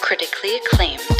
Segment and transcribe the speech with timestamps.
[0.00, 1.13] critically acclaimed.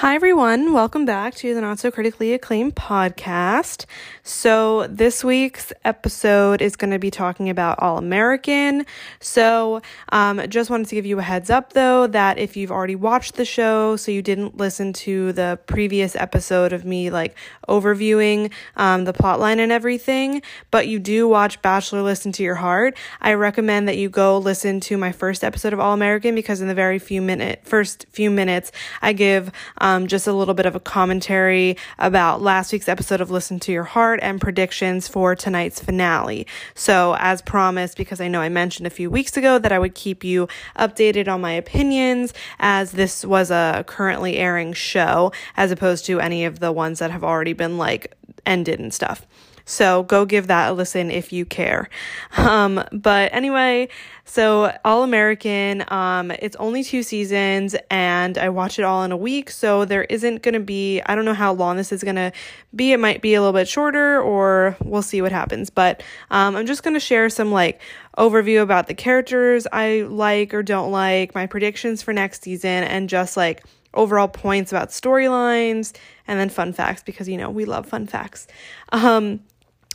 [0.00, 0.72] Hi, everyone.
[0.72, 3.84] Welcome back to the Not So Critically Acclaimed podcast.
[4.22, 8.86] So, this week's episode is going to be talking about All American.
[9.20, 12.96] So, um, just wanted to give you a heads up though that if you've already
[12.96, 17.36] watched the show, so you didn't listen to the previous episode of me like
[17.68, 22.96] overviewing um, the plotline and everything, but you do watch Bachelor Listen to Your Heart,
[23.20, 26.68] I recommend that you go listen to my first episode of All American because in
[26.68, 30.74] the very few minute first few minutes, I give um, just a little bit of
[30.74, 35.80] a commentary about last week's episode of Listen to Your Heart and predictions for tonight's
[35.80, 36.46] finale.
[36.74, 39.94] So, as promised, because I know I mentioned a few weeks ago that I would
[39.94, 46.06] keep you updated on my opinions, as this was a currently airing show, as opposed
[46.06, 48.14] to any of the ones that have already been like
[48.46, 49.26] ended and stuff.
[49.70, 51.88] So go give that a listen if you care.
[52.36, 53.88] Um, but anyway,
[54.30, 59.16] so All American, um, it's only two seasons and I watch it all in a
[59.16, 59.50] week.
[59.50, 62.30] So there isn't going to be, I don't know how long this is going to
[62.72, 62.92] be.
[62.92, 65.68] It might be a little bit shorter or we'll see what happens.
[65.68, 67.80] But um, I'm just going to share some like
[68.16, 73.08] overview about the characters I like or don't like, my predictions for next season, and
[73.08, 75.92] just like overall points about storylines
[76.28, 78.46] and then fun facts because you know we love fun facts.
[78.92, 79.40] Um,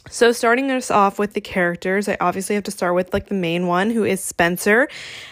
[0.09, 3.35] so, starting us off with the characters, I obviously have to start with like the
[3.35, 4.87] main one who is Spencer.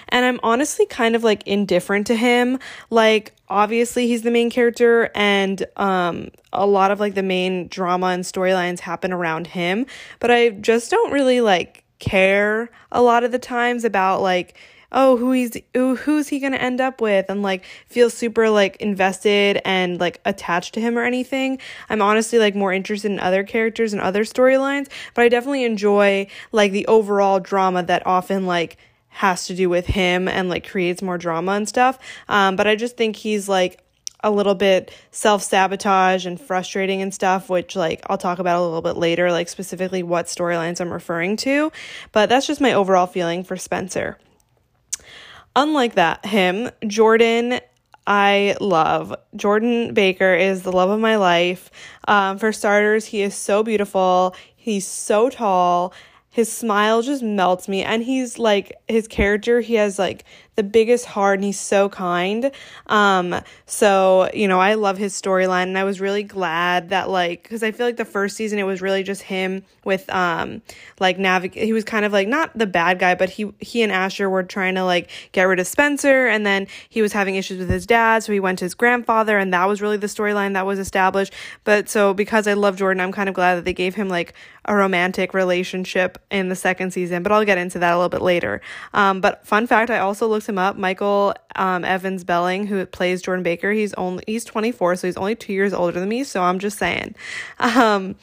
[0.09, 2.57] And I'm honestly kind of like indifferent to him.
[2.89, 8.07] Like, obviously, he's the main character, and um, a lot of like the main drama
[8.07, 9.85] and storylines happen around him.
[10.19, 14.57] But I just don't really like care a lot of the times about like
[14.93, 18.75] oh who he's who, who's he gonna end up with and like feel super like
[18.77, 21.57] invested and like attached to him or anything
[21.89, 26.25] i'm honestly like more interested in other characters and other storylines but i definitely enjoy
[26.51, 28.77] like the overall drama that often like
[29.09, 31.99] has to do with him and like creates more drama and stuff
[32.29, 33.83] um, but i just think he's like
[34.23, 38.63] a little bit self sabotage and frustrating and stuff, which like I'll talk about a
[38.63, 41.71] little bit later, like specifically what storylines I'm referring to.
[42.13, 44.17] But that's just my overall feeling for Spencer.
[45.55, 47.59] Unlike that, him, Jordan,
[48.07, 49.15] I love.
[49.35, 51.69] Jordan Baker is the love of my life.
[52.07, 54.35] Um, for starters, he is so beautiful.
[54.55, 55.93] He's so tall.
[56.29, 57.83] His smile just melts me.
[57.83, 60.25] And he's like, his character, he has like
[60.55, 62.51] the biggest heart and he's so kind.
[62.87, 67.43] Um, so, you know, I love his storyline and I was really glad that like
[67.49, 70.61] cuz I feel like the first season it was really just him with um
[70.99, 73.91] like navigate he was kind of like not the bad guy, but he he and
[73.91, 77.59] Asher were trying to like get rid of Spencer and then he was having issues
[77.59, 80.53] with his dad, so he went to his grandfather and that was really the storyline
[80.53, 81.33] that was established.
[81.63, 84.33] But so because I love Jordan, I'm kind of glad that they gave him like
[84.65, 88.21] a romantic relationship in the second season, but I'll get into that a little bit
[88.21, 88.61] later.
[88.93, 90.77] Um, but fun fact, I also looked him up.
[90.77, 95.35] Michael um, Evans Behling, who plays Jordan Baker, he's only he's 24, so he's only
[95.35, 96.23] two years older than me.
[96.23, 97.15] So I'm just saying.
[97.83, 98.15] Um,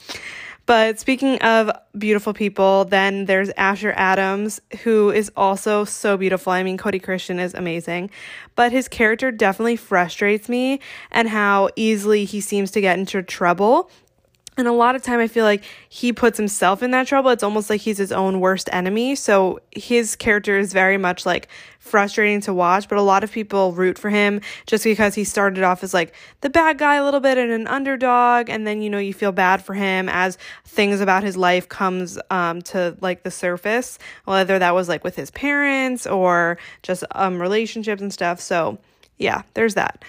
[0.71, 6.53] but speaking of beautiful people, then there's Asher Adams, who is also so beautiful.
[6.53, 8.09] I mean, Cody Christian is amazing,
[8.55, 10.79] but his character definitely frustrates me
[11.11, 13.91] and how easily he seems to get into trouble
[14.57, 17.31] and a lot of time I feel like he puts himself in that trouble.
[17.31, 19.15] It's almost like he's his own worst enemy.
[19.15, 23.73] So his character is very much like frustrating to watch, but a lot of people
[23.73, 27.21] root for him just because he started off as like the bad guy a little
[27.21, 31.01] bit and an underdog and then you know you feel bad for him as things
[31.01, 35.31] about his life comes um to like the surface, whether that was like with his
[35.31, 38.41] parents or just um relationships and stuff.
[38.41, 38.79] So,
[39.17, 40.05] yeah, there's that.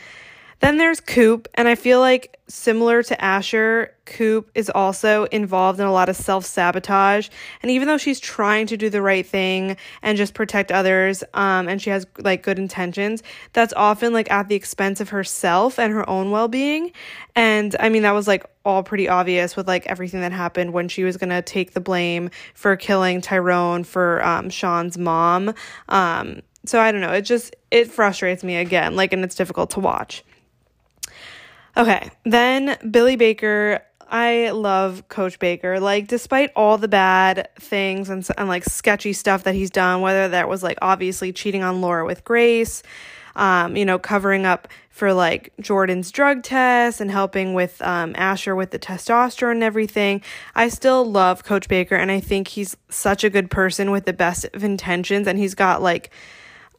[0.61, 5.87] Then there's Coop, and I feel like similar to Asher, Coop is also involved in
[5.87, 7.29] a lot of self sabotage.
[7.63, 11.67] And even though she's trying to do the right thing and just protect others, um,
[11.67, 13.23] and she has like good intentions,
[13.53, 16.91] that's often like at the expense of herself and her own well being.
[17.35, 20.89] And I mean, that was like all pretty obvious with like everything that happened when
[20.89, 25.55] she was gonna take the blame for killing Tyrone for um, Sean's mom.
[25.89, 27.13] Um, so I don't know.
[27.13, 30.23] It just it frustrates me again, like, and it's difficult to watch.
[31.77, 33.81] Okay, then Billy Baker.
[34.09, 35.79] I love Coach Baker.
[35.79, 40.27] Like, despite all the bad things and, and like sketchy stuff that he's done, whether
[40.29, 42.83] that was like obviously cheating on Laura with Grace,
[43.37, 48.53] um, you know, covering up for like Jordan's drug test and helping with um, Asher
[48.53, 50.21] with the testosterone and everything.
[50.53, 54.13] I still love Coach Baker and I think he's such a good person with the
[54.13, 55.27] best of intentions.
[55.27, 56.11] And he's got like,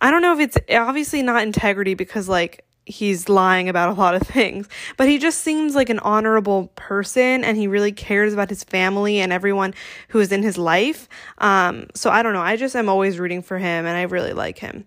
[0.03, 4.15] I don't know if it's obviously not integrity because like he's lying about a lot
[4.15, 4.69] of things.
[4.97, 9.21] But he just seems like an honorable person and he really cares about his family
[9.21, 9.75] and everyone
[10.09, 11.09] who is in his life.
[11.39, 12.43] Um, so I don't know.
[12.43, 14.87] I just am always rooting for him and I really like him.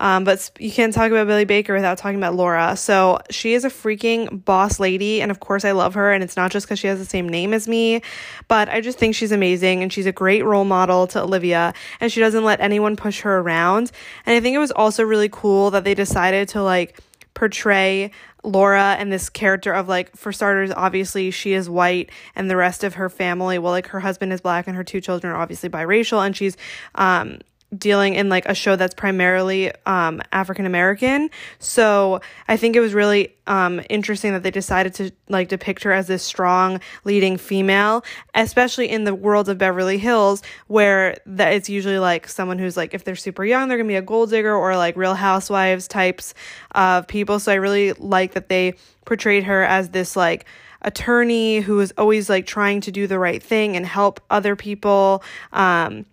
[0.00, 2.76] Um, but you can't talk about Billy Baker without talking about Laura.
[2.76, 5.20] So she is a freaking boss lady.
[5.20, 6.12] And of course, I love her.
[6.12, 8.02] And it's not just because she has the same name as me,
[8.46, 9.82] but I just think she's amazing.
[9.82, 11.74] And she's a great role model to Olivia.
[12.00, 13.90] And she doesn't let anyone push her around.
[14.24, 17.00] And I think it was also really cool that they decided to like
[17.38, 18.10] portray
[18.42, 22.82] Laura and this character of like for starters obviously she is white and the rest
[22.82, 25.68] of her family well like her husband is black and her two children are obviously
[25.68, 26.56] biracial and she's
[26.96, 27.38] um
[27.76, 31.28] dealing in like a show that's primarily um, African American.
[31.58, 35.92] So I think it was really um, interesting that they decided to like depict her
[35.92, 38.04] as this strong leading female,
[38.34, 42.94] especially in the world of Beverly Hills, where that it's usually like someone who's like
[42.94, 46.34] if they're super young, they're gonna be a gold digger or like Real Housewives types
[46.72, 47.38] of people.
[47.38, 48.74] So I really like that they
[49.04, 50.46] portrayed her as this like
[50.82, 55.22] attorney who is always like trying to do the right thing and help other people.
[55.52, 56.06] Um,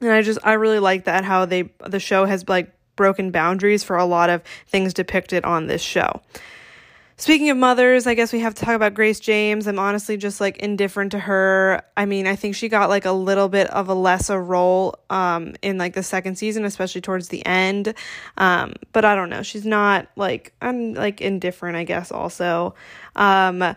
[0.00, 3.84] and I just I really like that how they the show has like broken boundaries
[3.84, 6.22] for a lot of things depicted on this show.
[7.18, 9.66] Speaking of mothers, I guess we have to talk about Grace James.
[9.66, 11.82] I'm honestly just like indifferent to her.
[11.96, 15.54] I mean, I think she got like a little bit of a lesser role um
[15.62, 17.94] in like the second season, especially towards the end.
[18.36, 19.42] Um, but I don't know.
[19.42, 22.74] She's not like I'm like indifferent, I guess also.
[23.14, 23.74] Um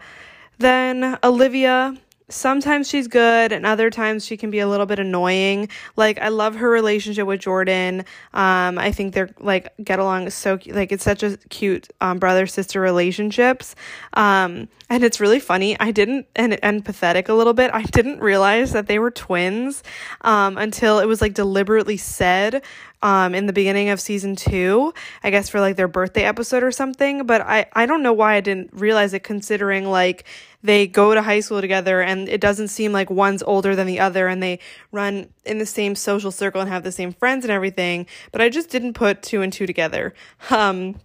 [0.57, 1.95] then Olivia
[2.29, 5.69] sometimes she's good and other times she can be a little bit annoying.
[5.95, 8.05] Like i love her relationship with jordan.
[8.33, 12.47] Um i think they're like get along so like it's such a cute um, brother
[12.47, 13.75] sister relationships.
[14.13, 15.79] Um and it's really funny.
[15.79, 17.69] I didn't and, and pathetic a little bit.
[17.73, 19.83] I didn't realize that they were twins
[20.21, 22.63] um until it was like deliberately said
[23.01, 24.93] um in the beginning of season 2
[25.23, 27.25] i guess for like their birthday episode or something.
[27.25, 30.25] But i i don't know why i didn't realize it considering like
[30.61, 33.99] they go to high school together and it doesn't seem like one's older than the
[33.99, 34.59] other and they
[34.91, 38.49] run in the same social circle and have the same friends and everything but i
[38.49, 40.13] just didn't put two and two together
[40.49, 40.95] um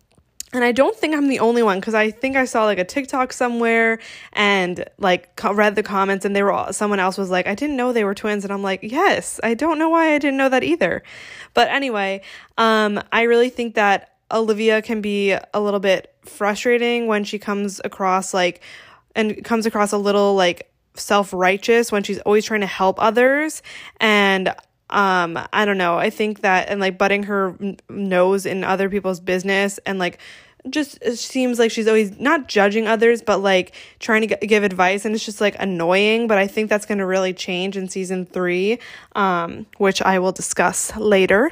[0.55, 2.85] and I don't think I'm the only one because I think I saw like a
[2.85, 3.99] TikTok somewhere
[4.33, 7.57] and like co- read the comments and they were all, someone else was like, I
[7.57, 8.45] didn't know they were twins.
[8.45, 11.03] And I'm like, yes, I don't know why I didn't know that either.
[11.55, 12.23] But anyway,
[12.57, 17.81] um, I really think that Olivia can be a little bit frustrating when she comes
[17.85, 18.63] across like
[19.15, 23.63] and comes across a little like self-righteous when she's always trying to help others.
[24.01, 24.55] And
[24.91, 27.57] um i don't know i think that and like butting her
[27.89, 30.19] nose in other people's business and like
[30.71, 35.05] just seems like she's always not judging others but like trying to g- give advice
[35.05, 36.27] and it's just like annoying.
[36.27, 38.79] But i think that's going to really change in season 3
[39.15, 41.51] um which i will discuss later.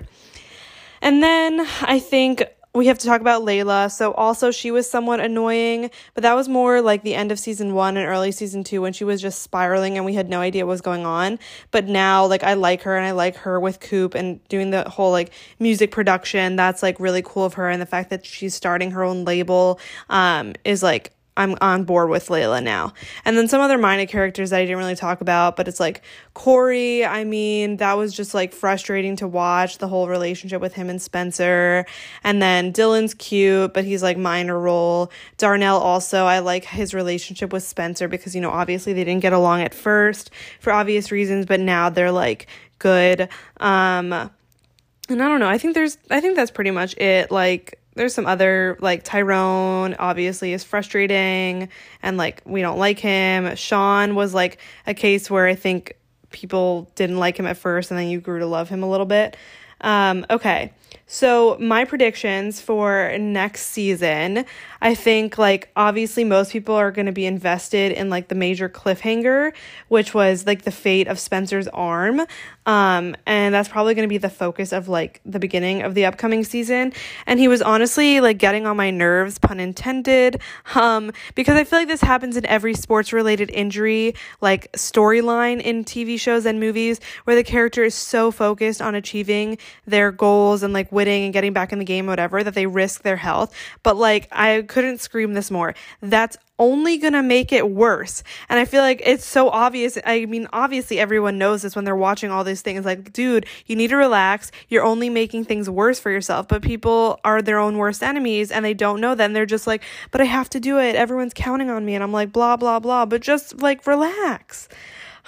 [1.02, 3.90] And then i think we have to talk about Layla.
[3.90, 7.74] So also she was somewhat annoying, but that was more like the end of season
[7.74, 10.64] 1 and early season 2 when she was just spiraling and we had no idea
[10.64, 11.38] what was going on.
[11.70, 14.88] But now like I like her and I like her with Coop and doing the
[14.88, 16.56] whole like music production.
[16.56, 19.78] That's like really cool of her and the fact that she's starting her own label
[20.08, 22.92] um is like I'm on board with Layla now.
[23.24, 26.02] And then some other minor characters that I didn't really talk about, but it's like
[26.34, 27.06] Corey.
[27.06, 31.00] I mean, that was just like frustrating to watch the whole relationship with him and
[31.00, 31.86] Spencer.
[32.22, 35.10] And then Dylan's cute, but he's like minor role.
[35.38, 39.32] Darnell also, I like his relationship with Spencer because, you know, obviously they didn't get
[39.32, 40.30] along at first
[40.60, 42.46] for obvious reasons, but now they're like
[42.78, 43.22] good.
[43.58, 45.48] Um, and I don't know.
[45.48, 47.30] I think there's, I think that's pretty much it.
[47.30, 51.68] Like, there's some other like Tyrone obviously is frustrating
[52.02, 53.54] and like we don't like him.
[53.56, 55.94] Sean was like a case where I think
[56.30, 59.06] people didn't like him at first and then you grew to love him a little
[59.06, 59.36] bit.
[59.80, 60.72] Um, okay.
[61.06, 64.46] So, my predictions for next season,
[64.80, 68.68] I think like obviously most people are going to be invested in like the major
[68.68, 69.52] cliffhanger,
[69.88, 72.22] which was like the fate of Spencer's arm.
[72.64, 76.06] Um, and that's probably going to be the focus of like the beginning of the
[76.06, 76.92] upcoming season.
[77.26, 80.40] And he was honestly like getting on my nerves, pun intended,
[80.74, 85.84] um, because I feel like this happens in every sports related injury, like storyline in
[85.84, 90.72] TV shows and movies where the character is so focused on achieving their goals and
[90.72, 93.54] like winning and getting back in the game, whatever, that they risk their health.
[93.82, 95.74] But like, I couldn't scream this more.
[96.00, 98.22] That's only gonna make it worse.
[98.48, 99.98] And I feel like it's so obvious.
[100.06, 102.84] I mean, obviously everyone knows this when they're watching all these things.
[102.84, 104.52] Like, dude, you need to relax.
[104.68, 106.46] You're only making things worse for yourself.
[106.46, 109.16] But people are their own worst enemies and they don't know.
[109.18, 109.82] And they're just like,
[110.12, 110.94] but I have to do it.
[110.94, 111.94] Everyone's counting on me.
[111.94, 113.06] And I'm like, blah, blah, blah.
[113.06, 114.68] But just like relax.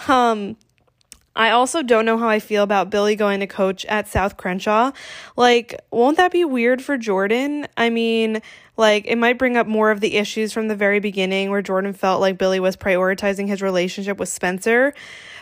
[0.09, 0.57] Um,
[1.37, 4.93] I also don't know how I feel about Billy going to coach at South Crenshaw.
[5.37, 7.67] Like, won't that be weird for Jordan?
[7.77, 8.41] I mean,
[8.77, 11.93] Like, it might bring up more of the issues from the very beginning where Jordan
[11.93, 14.95] felt like Billy was prioritizing his relationship with Spencer.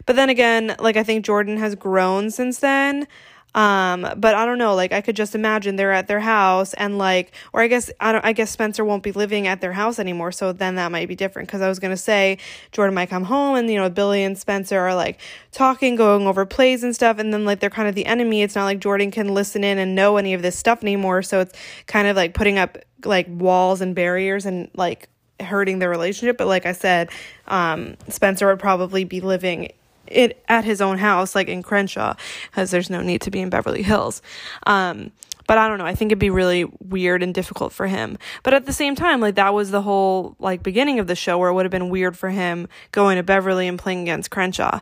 [0.04, 3.06] But then again, like, I think Jordan has grown since then.
[3.54, 6.96] Um, but I don't know, like I could just imagine they're at their house and
[6.96, 9.98] like or I guess I don't I guess Spencer won't be living at their house
[9.98, 12.38] anymore, so then that might be different cuz I was going to say
[12.72, 15.18] Jordan might come home and you know Billy and Spencer are like
[15.50, 18.42] talking, going over plays and stuff and then like they're kind of the enemy.
[18.42, 21.40] It's not like Jordan can listen in and know any of this stuff anymore, so
[21.40, 21.52] it's
[21.86, 25.08] kind of like putting up like walls and barriers and like
[25.40, 27.10] hurting their relationship, but like I said,
[27.48, 29.72] um Spencer would probably be living
[30.12, 32.14] it at his own house, like in Crenshaw,
[32.50, 34.22] because there's no need to be in Beverly Hills.
[34.66, 35.12] Um,
[35.46, 35.86] but I don't know.
[35.86, 38.18] I think it'd be really weird and difficult for him.
[38.42, 41.38] But at the same time, like that was the whole like beginning of the show
[41.38, 44.80] where it would have been weird for him going to Beverly and playing against Crenshaw.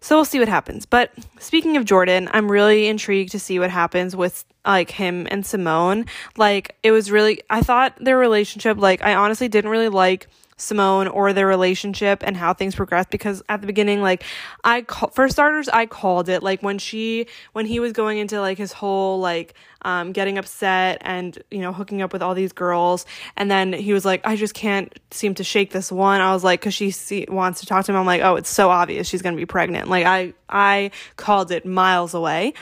[0.00, 0.86] So we'll see what happens.
[0.86, 5.44] But speaking of Jordan, I'm really intrigued to see what happens with like him and
[5.44, 6.06] Simone.
[6.36, 10.28] Like it was really I thought their relationship like I honestly didn't really like
[10.58, 14.24] Simone or their relationship and how things progressed because at the beginning like
[14.64, 18.40] I call, for starters I called it like when she when he was going into
[18.40, 22.52] like his whole like um getting upset and you know hooking up with all these
[22.52, 23.06] girls.
[23.36, 26.20] And then he was like I just can't seem to shake this one.
[26.20, 28.50] I was like cuz she see, wants to talk to him I'm like oh it's
[28.50, 29.88] so obvious she's going to be pregnant.
[29.88, 32.54] Like I I called it miles away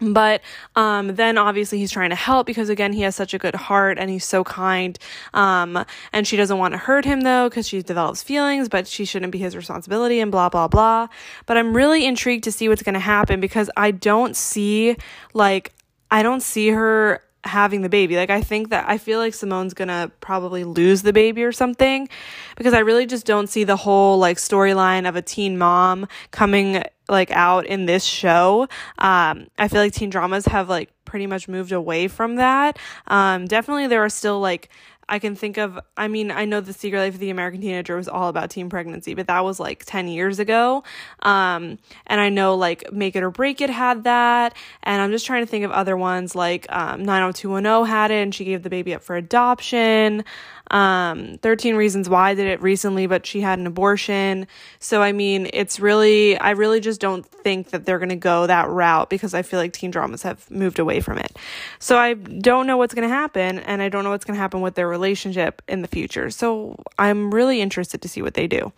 [0.00, 0.40] but
[0.76, 3.98] um, then obviously he's trying to help because again he has such a good heart
[3.98, 4.98] and he's so kind
[5.34, 9.04] um, and she doesn't want to hurt him though because she develops feelings but she
[9.04, 11.06] shouldn't be his responsibility and blah blah blah
[11.46, 14.96] but i'm really intrigued to see what's going to happen because i don't see
[15.34, 15.72] like
[16.10, 18.16] i don't see her having the baby.
[18.16, 22.08] Like I think that I feel like Simone's gonna probably lose the baby or something
[22.56, 26.82] because I really just don't see the whole like storyline of a teen mom coming
[27.10, 28.62] like out in this show.
[28.98, 32.78] Um, I feel like teen dramas have like pretty much moved away from that.
[33.08, 34.70] Um, definitely there are still like
[35.10, 37.96] I can think of, I mean, I know The Secret Life of the American Teenager
[37.96, 40.84] was all about teen pregnancy, but that was like 10 years ago.
[41.22, 44.56] Um, and I know like Make It or Break It had that.
[44.84, 48.32] And I'm just trying to think of other ones like um, 90210 had it and
[48.32, 50.24] she gave the baby up for adoption.
[50.70, 54.46] Um, 13 Reasons Why did it recently, but she had an abortion.
[54.78, 58.46] So, I mean, it's really, I really just don't think that they're going to go
[58.46, 61.36] that route because I feel like teen dramas have moved away from it.
[61.78, 64.40] So, I don't know what's going to happen, and I don't know what's going to
[64.40, 66.30] happen with their relationship in the future.
[66.30, 68.72] So, I'm really interested to see what they do.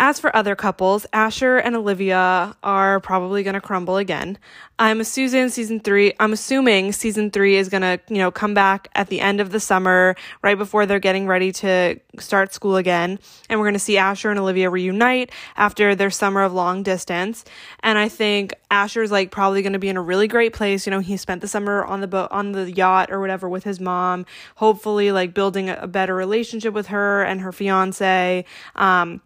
[0.00, 4.38] As for other couples, Asher and Olivia are probably going to crumble again.
[4.78, 6.12] I'm Susan season 3.
[6.20, 9.50] I'm assuming season 3 is going to, you know, come back at the end of
[9.50, 13.18] the summer right before they're getting ready to start school again,
[13.50, 17.44] and we're going to see Asher and Olivia reunite after their summer of long distance.
[17.80, 20.86] And I think Asher's like probably going to be in a really great place.
[20.86, 23.64] You know, he spent the summer on the boat on the yacht or whatever with
[23.64, 28.44] his mom, hopefully like building a better relationship with her and her fiance.
[28.76, 29.22] Um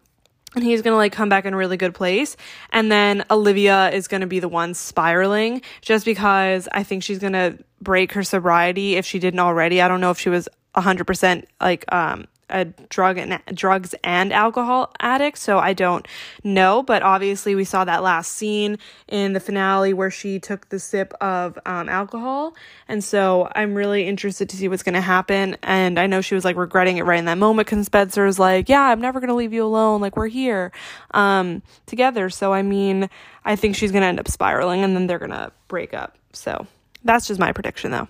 [0.55, 2.35] and he's gonna like come back in a really good place.
[2.71, 7.57] And then olivia is gonna be the one spiraling just because i think she's gonna
[7.81, 9.81] break her sobriety if she didn't already.
[9.81, 14.91] I don't know if she was 100% like um a drug and drugs and alcohol
[14.99, 16.07] addict, so I don't
[16.43, 16.83] know.
[16.83, 21.13] But obviously, we saw that last scene in the finale where she took the sip
[21.21, 22.55] of um, alcohol,
[22.87, 25.57] and so I'm really interested to see what's going to happen.
[25.63, 28.69] And I know she was like regretting it right in that moment because Spencer's like,
[28.69, 30.01] "Yeah, I'm never going to leave you alone.
[30.01, 30.71] Like we're here
[31.11, 33.09] um, together." So I mean,
[33.45, 36.17] I think she's going to end up spiraling, and then they're going to break up.
[36.33, 36.67] So
[37.03, 38.07] that's just my prediction, though.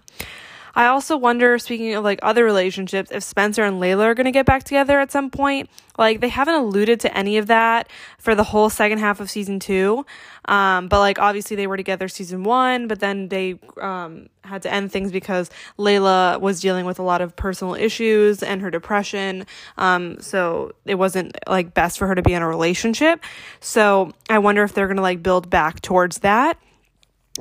[0.75, 4.32] I also wonder, speaking of like other relationships, if Spencer and Layla are going to
[4.32, 5.70] get back together at some point.
[5.98, 7.88] Like they haven't alluded to any of that
[8.18, 10.06] for the whole second half of season two.
[10.46, 14.74] Um, but like obviously they were together season one, but then they um, had to
[14.74, 19.46] end things because Layla was dealing with a lot of personal issues and her depression.
[19.77, 23.24] Um, so it wasn't like best for her to be in a relationship.
[23.60, 26.58] So I wonder if they're going to like build back towards that.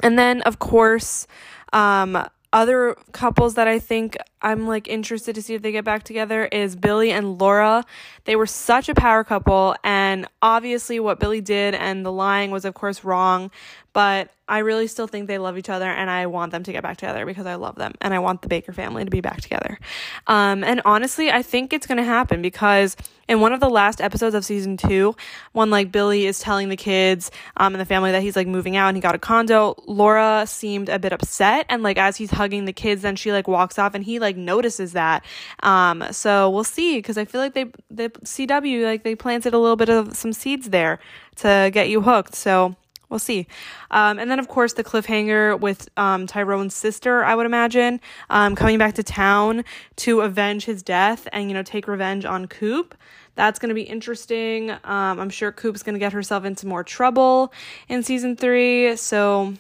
[0.03, 1.27] And then of course,
[1.73, 6.03] um, other couples that I think I'm like interested to see if they get back
[6.03, 7.85] together is Billy and Laura.
[8.25, 12.65] They were such a power couple, and obviously, what Billy did and the lying was,
[12.65, 13.51] of course, wrong.
[13.93, 16.83] But I really still think they love each other, and I want them to get
[16.83, 19.41] back together because I love them, and I want the Baker family to be back
[19.41, 19.79] together.
[20.27, 22.97] Um, and honestly, I think it's gonna happen because
[23.29, 25.15] in one of the last episodes of season two,
[25.53, 28.77] when like Billy is telling the kids um, and the family that he's like moving
[28.77, 32.31] out and he got a condo, Laura seemed a bit upset, and like as he's
[32.31, 35.25] hugging the kids, then she like walks off, and he like notices that.
[35.63, 39.59] Um, so we'll see because I feel like they the CW like they planted a
[39.59, 40.99] little bit of some seeds there
[41.37, 42.35] to get you hooked.
[42.35, 42.77] So
[43.13, 43.47] we'll see.
[43.91, 48.57] Um, and then, of course, the cliffhanger with um, Tyrone's sister, I would imagine, um,
[48.57, 49.65] coming back to town
[49.97, 52.97] to avenge his death and, you know, take revenge on Coop.
[53.35, 54.71] That's going to be interesting.
[54.71, 57.53] Um, I'm sure Coop's going to get herself into more trouble
[57.89, 58.97] in season three.
[58.97, 59.55] So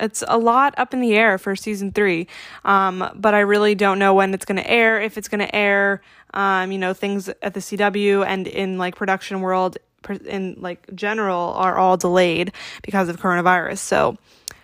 [0.00, 2.26] it's a lot up in the air for season three.
[2.64, 5.54] Um, but I really don't know when it's going to air, if it's going to
[5.54, 6.02] air.
[6.34, 9.78] Um, you know, things at the CW and in like production world
[10.26, 13.78] in like general are all delayed because of coronavirus.
[13.78, 14.16] So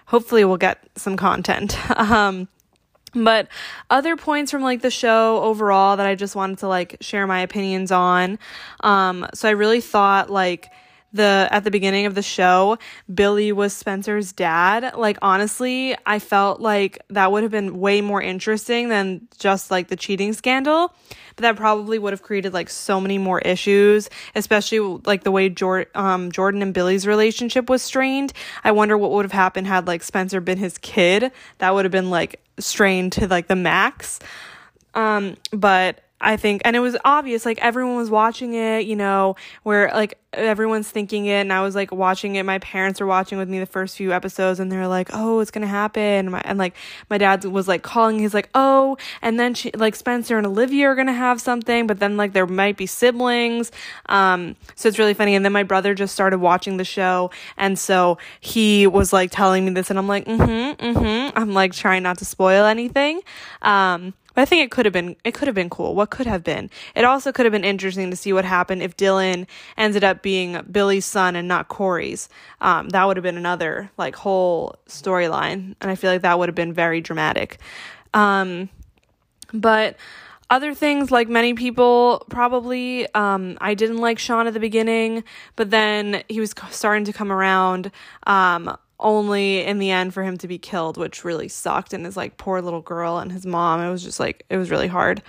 [0.06, 1.76] hopefully we'll get some content.
[1.96, 2.48] Um,
[3.14, 3.48] but
[3.90, 7.40] other points from like the show overall that I just wanted to like share my
[7.40, 8.38] opinions on.
[8.80, 10.70] Um, so I really thought like
[11.12, 12.78] the at the beginning of the show,
[13.12, 14.97] Billy was Spencer's dad.
[14.97, 19.88] Like honestly, I felt like that would have been way more interesting than just like
[19.88, 20.95] the cheating scandal.
[21.37, 25.49] But that probably would have created like so many more issues, especially like the way
[25.49, 28.33] Jor- um, Jordan and Billy's relationship was strained.
[28.64, 31.33] I wonder what would have happened had like Spencer been his kid.
[31.59, 34.21] That would have been like strained to like the max.
[34.95, 39.37] Um, but I think, and it was obvious, like everyone was watching it, you know,
[39.64, 42.45] where like everyone's thinking it, and I was like watching it.
[42.45, 45.50] My parents were watching with me the first few episodes, and they're like, "Oh, it's
[45.50, 46.75] gonna happen," and, my, and like
[47.11, 48.19] my dad was like calling.
[48.19, 51.99] He's like, "Oh," and then she, like Spencer and Olivia are gonna have something, but
[51.99, 53.73] then like there might be siblings.
[54.07, 55.35] Um, so it's really funny.
[55.35, 59.64] And then my brother just started watching the show, and so he was like telling
[59.64, 63.21] me this, and I'm like, "Mm-hmm, mm-hmm." I'm like trying not to spoil anything.
[63.61, 65.94] Um, but I think it could have been it could have been cool.
[65.94, 66.70] What could have been?
[66.94, 69.46] It also could have been interesting to see what happened if Dylan
[69.76, 72.28] ended up being Billy's son and not Corey's.
[72.60, 76.48] Um, that would have been another like whole storyline, and I feel like that would
[76.48, 77.58] have been very dramatic.
[78.14, 78.68] Um,
[79.52, 79.96] but
[80.52, 85.24] other things like many people probably um, i didn't like sean at the beginning
[85.56, 87.90] but then he was starting to come around
[88.26, 91.92] um, only in the end for him to be killed, which really sucked.
[91.92, 94.71] And his like poor little girl and his mom, it was just like, it was
[94.71, 95.23] really hard.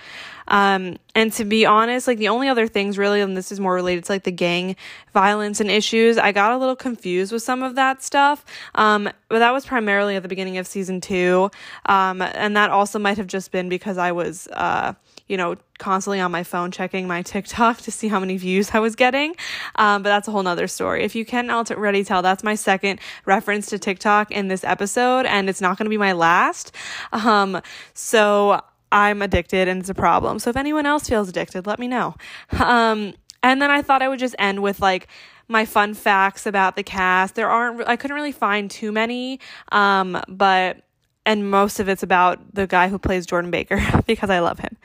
[0.48, 3.74] Um, and to be honest, like the only other things really, and this is more
[3.74, 4.76] related to like the gang
[5.12, 8.44] violence and issues, I got a little confused with some of that stuff.
[8.74, 11.50] Um, but that was primarily at the beginning of season two.
[11.86, 14.94] Um, and that also might have just been because I was, uh,
[15.28, 18.80] you know, constantly on my phone checking my TikTok to see how many views I
[18.80, 19.34] was getting.
[19.76, 21.04] Um, but that's a whole nother story.
[21.04, 25.48] If you can already tell, that's my second reference to TikTok in this episode, and
[25.48, 26.74] it's not going to be my last.
[27.12, 27.60] Um,
[27.94, 28.60] so
[28.92, 30.38] I'm addicted and it's a problem.
[30.38, 32.14] So if anyone else feels addicted, let me know.
[32.52, 35.08] Um, and then I thought I would just end with like,
[35.48, 37.34] my fun facts about the cast.
[37.34, 39.40] There aren't, I couldn't really find too many,
[39.72, 40.78] um, but
[41.26, 44.76] and most of it's about the guy who plays Jordan Baker because I love him.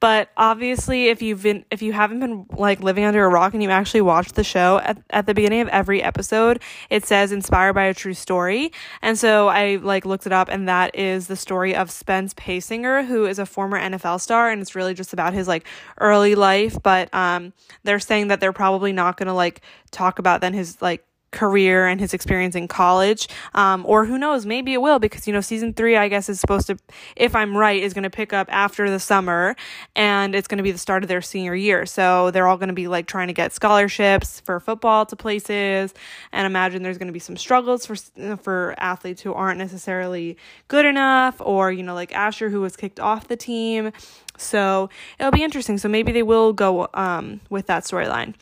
[0.00, 3.62] But obviously, if you've been, if you haven't been like living under a rock and
[3.62, 7.72] you actually watched the show at, at the beginning of every episode, it says inspired
[7.74, 8.72] by a true story.
[9.02, 13.06] And so I like looked it up and that is the story of Spence Paysinger,
[13.06, 14.50] who is a former NFL star.
[14.50, 15.66] And it's really just about his like
[15.98, 16.76] early life.
[16.82, 21.04] But, um, they're saying that they're probably not to like talk about then his like
[21.30, 23.28] career and his experience in college.
[23.54, 26.40] Um, or who knows, maybe it will because, you know, season three, I guess, is
[26.40, 26.78] supposed to,
[27.16, 29.56] if I'm right, is going to pick up after the summer
[29.94, 31.86] and it's going to be the start of their senior year.
[31.86, 35.94] So they're all going to be like trying to get scholarships for football to places.
[36.32, 37.96] And imagine there's going to be some struggles for,
[38.36, 40.36] for athletes who aren't necessarily
[40.68, 43.92] good enough or, you know, like Asher who was kicked off the team.
[44.38, 44.88] So
[45.18, 45.78] it'll be interesting.
[45.78, 48.34] So maybe they will go um, with that storyline.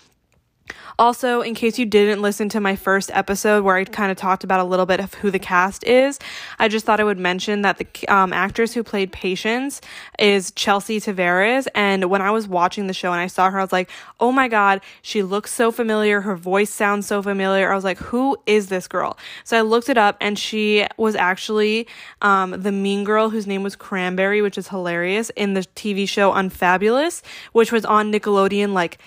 [0.98, 4.44] Also, in case you didn't listen to my first episode where I kind of talked
[4.44, 6.18] about a little bit of who the cast is,
[6.58, 9.80] I just thought I would mention that the um, actress who played Patience
[10.18, 11.66] is Chelsea Tavares.
[11.74, 14.32] And when I was watching the show and I saw her, I was like, oh
[14.32, 16.22] my God, she looks so familiar.
[16.22, 17.70] Her voice sounds so familiar.
[17.70, 19.18] I was like, who is this girl?
[19.44, 21.86] So I looked it up and she was actually
[22.22, 26.32] um, the mean girl whose name was Cranberry, which is hilarious, in the TV show
[26.32, 28.98] Unfabulous, which was on Nickelodeon like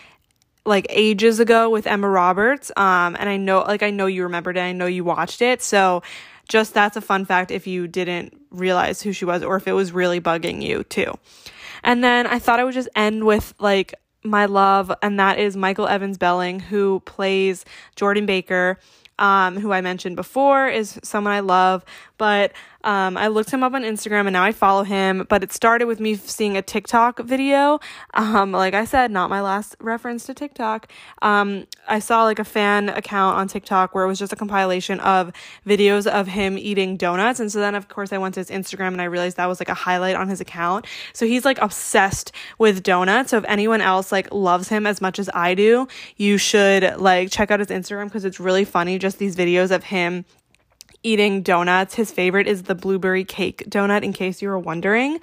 [0.65, 2.71] like ages ago with Emma Roberts.
[2.77, 4.61] Um, and I know, like, I know you remembered it.
[4.61, 5.61] I know you watched it.
[5.61, 6.03] So
[6.47, 9.73] just that's a fun fact if you didn't realize who she was or if it
[9.73, 11.13] was really bugging you too.
[11.83, 13.93] And then I thought I would just end with like
[14.23, 17.63] my love, and that is Michael Evans Behling, who plays
[17.95, 18.77] Jordan Baker.
[19.17, 21.83] Um, who I mentioned before is someone I love,
[22.17, 25.51] but um, I looked him up on Instagram and now I follow him, but it
[25.51, 27.79] started with me seeing a TikTok video.
[28.13, 30.89] Um, like I said, not my last reference to TikTok.
[31.21, 34.99] Um, I saw like a fan account on TikTok where it was just a compilation
[35.01, 35.33] of
[35.67, 37.39] videos of him eating donuts.
[37.39, 39.59] And so then, of course, I went to his Instagram and I realized that was
[39.59, 40.85] like a highlight on his account.
[41.13, 43.31] So he's like obsessed with donuts.
[43.31, 47.29] So if anyone else like loves him as much as I do, you should like
[47.31, 48.97] check out his Instagram because it's really funny.
[48.97, 50.25] Just these videos of him
[51.03, 51.95] eating donuts.
[51.95, 55.19] His favorite is the blueberry cake donut, in case you were wondering.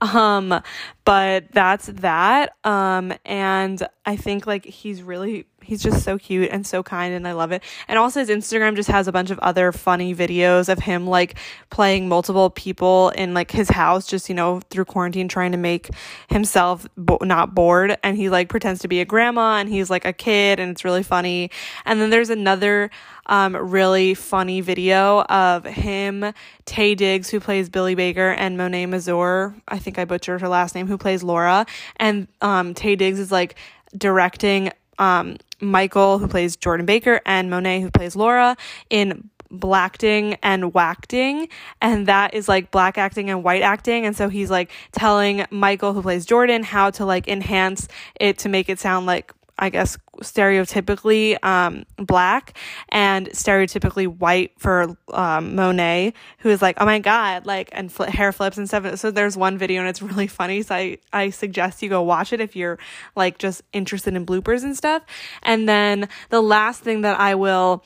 [0.00, 0.62] Um,
[1.10, 2.54] but that's that.
[2.62, 7.26] Um, and I think like he's really, he's just so cute and so kind and
[7.26, 7.64] I love it.
[7.88, 11.36] And also his Instagram just has a bunch of other funny videos of him like
[11.68, 15.90] playing multiple people in like his house, just, you know, through quarantine, trying to make
[16.28, 17.98] himself bo- not bored.
[18.04, 20.84] And he like pretends to be a grandma and he's like a kid and it's
[20.84, 21.50] really funny.
[21.84, 22.88] And then there's another,
[23.30, 26.32] um, really funny video of him,
[26.66, 29.54] Taye Diggs, who plays Billy Baker, and Monet Mazur.
[29.68, 31.66] I think I butchered her last name, who plays Laura.
[31.96, 33.56] And um, Taye Diggs is like
[33.96, 38.56] directing um, Michael, who plays Jordan Baker, and Monet, who plays Laura,
[38.88, 41.48] in blackting and whacking
[41.80, 45.92] and that is like black acting and white acting and so he's like telling michael
[45.92, 47.88] who plays jordan how to like enhance
[48.20, 52.56] it to make it sound like I guess, stereotypically um, black
[52.88, 58.04] and stereotypically white for um, Monet, who is like, oh my God, like, and fl-
[58.04, 58.98] hair flips and stuff.
[58.98, 60.62] So there's one video and it's really funny.
[60.62, 62.78] So I, I suggest you go watch it if you're
[63.14, 65.02] like just interested in bloopers and stuff.
[65.42, 67.84] And then the last thing that I will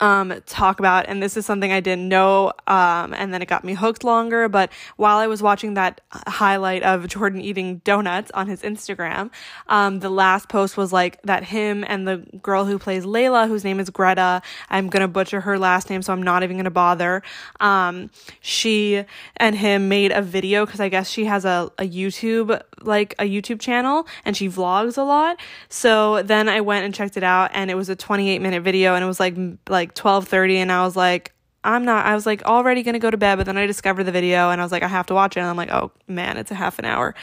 [0.00, 3.64] um, talk about, and this is something I didn't know, um, and then it got
[3.64, 4.48] me hooked longer.
[4.48, 9.30] But while I was watching that highlight of Jordan eating donuts on his Instagram,
[9.68, 13.64] um, the last post was like that him and the girl who plays Layla, whose
[13.64, 14.42] name is Greta.
[14.70, 17.22] I'm gonna butcher her last name, so I'm not even gonna bother.
[17.60, 19.04] Um, she
[19.36, 23.24] and him made a video because I guess she has a, a YouTube like a
[23.24, 25.38] YouTube channel and she vlogs a lot.
[25.68, 28.94] So then I went and checked it out, and it was a 28 minute video,
[28.94, 31.32] and it was like like like 12:30 and I was like
[31.64, 34.04] I'm not I was like already going to go to bed but then I discovered
[34.04, 35.92] the video and I was like I have to watch it and I'm like oh
[36.06, 37.14] man it's a half an hour.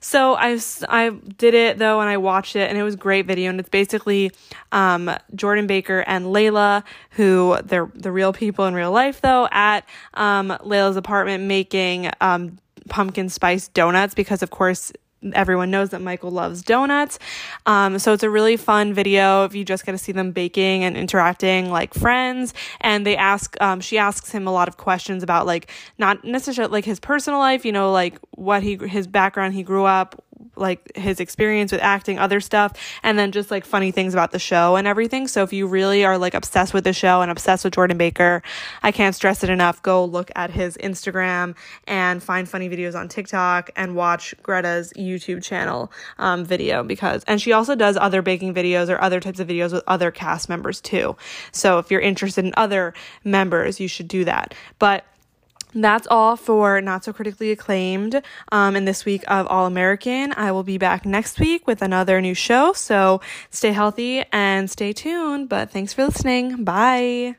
[0.00, 0.58] So I
[0.88, 3.68] I did it though and I watched it and it was great video and it's
[3.68, 4.30] basically
[4.70, 9.88] um, Jordan Baker and Layla who they're the real people in real life though at
[10.14, 14.92] um, Layla's apartment making um, pumpkin spice donuts because of course
[15.32, 17.18] everyone knows that Michael loves donuts.
[17.66, 20.84] Um, so it's a really fun video if you just get to see them baking
[20.84, 22.54] and interacting like friends.
[22.80, 26.72] And they ask, um, she asks him a lot of questions about like not necessarily
[26.72, 30.22] like his personal life, you know, like what he, his background, he grew up,
[30.58, 34.38] like his experience with acting, other stuff, and then just like funny things about the
[34.38, 35.28] show and everything.
[35.28, 38.42] So if you really are like obsessed with the show and obsessed with Jordan Baker,
[38.82, 39.82] I can't stress it enough.
[39.82, 45.42] Go look at his Instagram and find funny videos on TikTok and watch Greta's YouTube
[45.42, 49.48] channel um, video because, and she also does other baking videos or other types of
[49.48, 51.16] videos with other cast members too.
[51.52, 52.94] So if you're interested in other
[53.24, 54.54] members, you should do that.
[54.78, 55.04] But
[55.74, 60.32] that's all for Not So Critically Acclaimed um, in this week of All American.
[60.36, 62.72] I will be back next week with another new show.
[62.72, 65.48] So stay healthy and stay tuned.
[65.48, 66.64] But thanks for listening.
[66.64, 67.36] Bye.